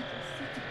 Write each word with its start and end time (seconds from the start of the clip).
Manchester 0.00 0.46
City. 0.54 0.69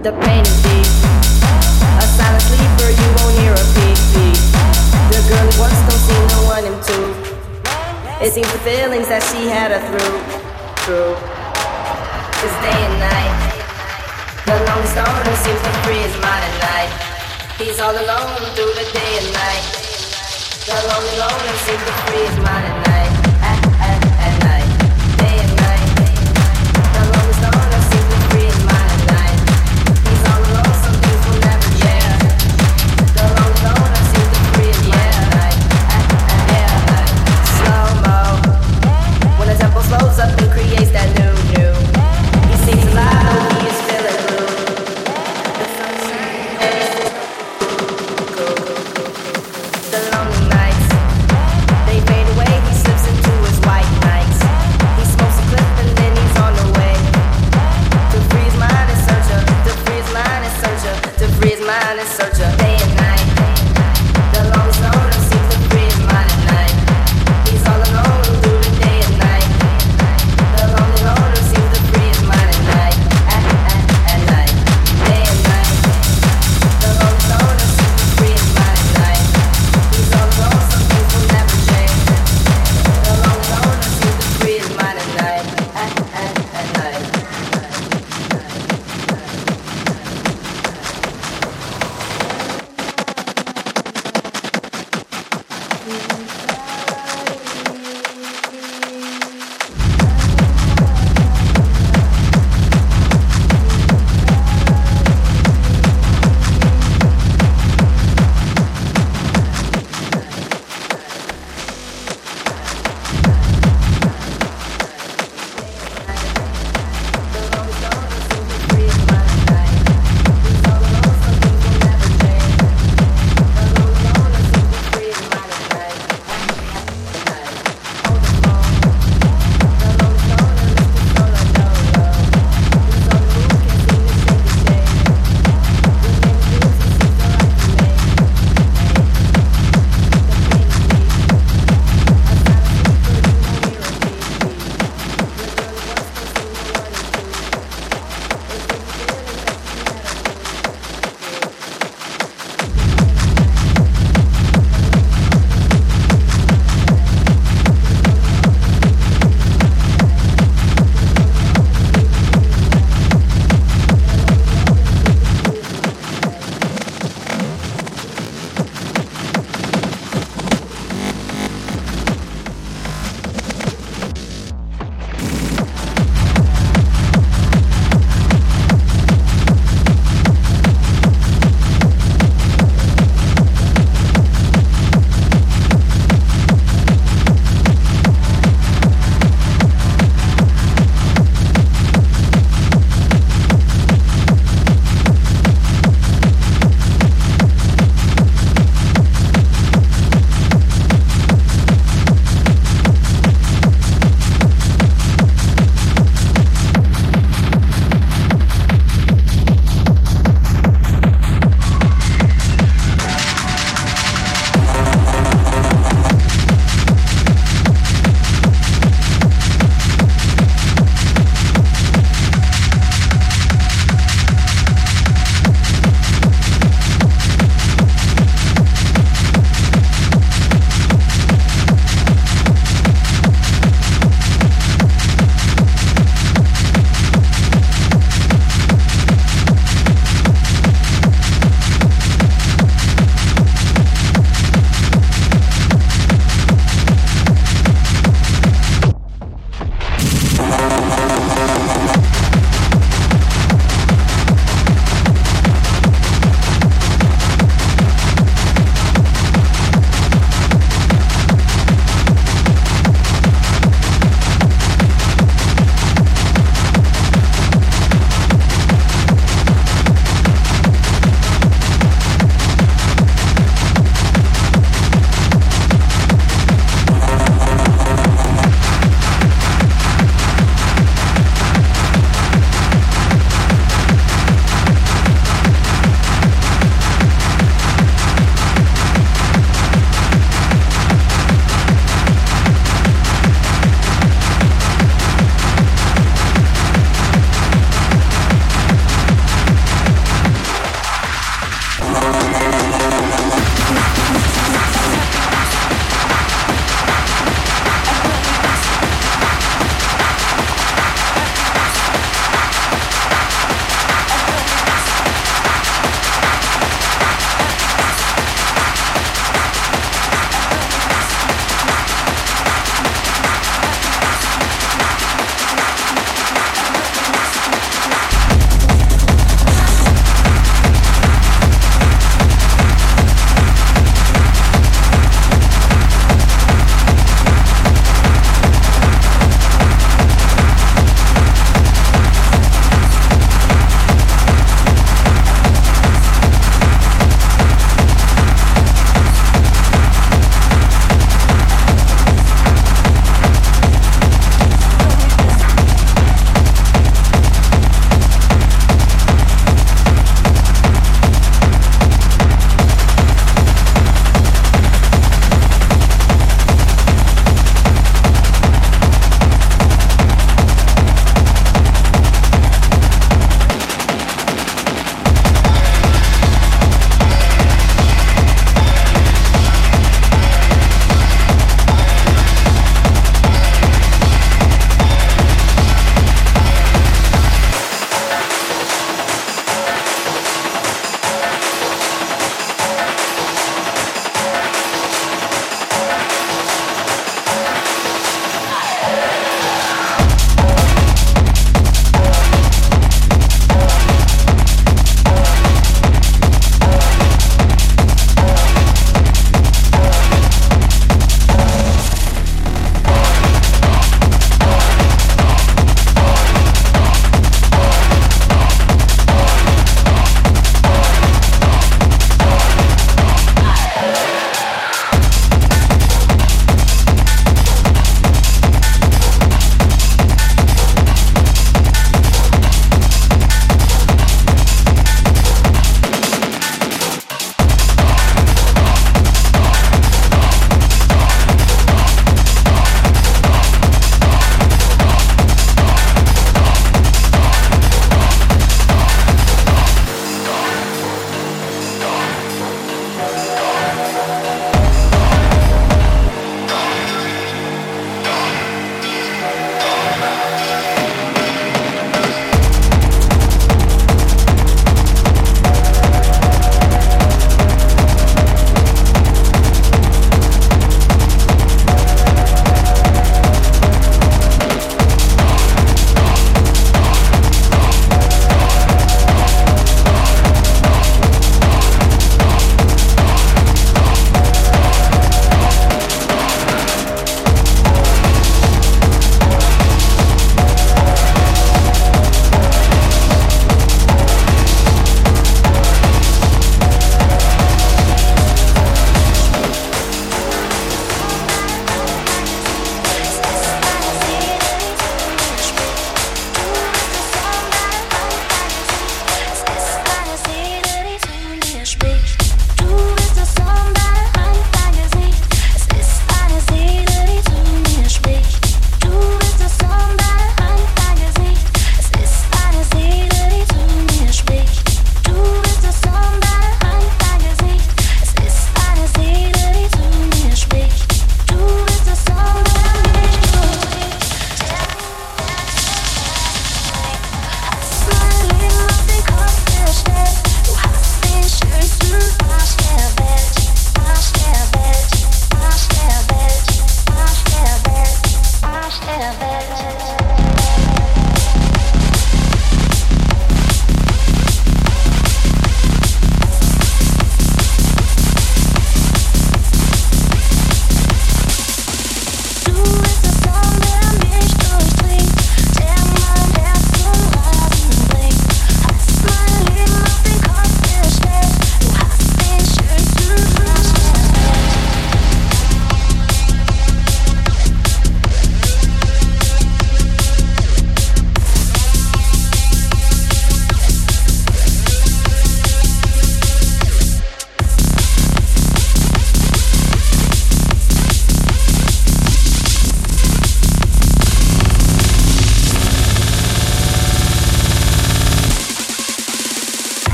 The 0.00 0.12
pain 0.12 0.40
is 0.40 0.62
deep. 0.64 0.88
A 2.00 2.06
silent 2.16 2.40
sleeper, 2.48 2.88
you 2.88 3.08
won't 3.20 3.36
hear 3.36 3.52
a 3.52 3.66
beat 3.76 4.00
beat. 4.16 4.40
The 5.12 5.20
girl 5.28 5.44
who 5.44 5.60
once 5.60 5.76
don't 5.84 6.00
see 6.08 6.20
no 6.32 6.40
one 6.48 6.64
in 6.64 6.72
two. 6.80 7.12
It 8.24 8.32
seems 8.32 8.48
the 8.48 8.64
feelings 8.64 9.12
that 9.12 9.20
she 9.28 9.52
had 9.52 9.76
her 9.76 9.82
through, 9.92 10.16
through. 10.88 11.20
It's 12.40 12.56
day 12.64 12.80
and 12.80 12.96
night. 12.96 13.52
The 14.48 14.56
longest 14.72 14.96
owner 14.96 15.36
seems 15.36 15.60
to 15.68 15.72
free 15.84 16.00
his 16.00 16.16
mind 16.16 16.48
at 16.48 16.56
night. 16.64 16.92
He's 17.60 17.76
all 17.76 17.92
alone 17.92 18.40
through 18.56 18.72
the 18.72 18.88
day 18.96 19.12
and 19.20 19.28
night. 19.36 19.64
The 20.64 20.80
lonely 20.80 21.16
loner 21.20 21.56
seems 21.68 21.84
to 21.84 21.92
free 22.08 22.24
his 22.24 22.38
mind 22.40 22.64
at 22.64 22.76
night. 22.88 22.89
slows 39.90 40.20
up. 40.20 40.49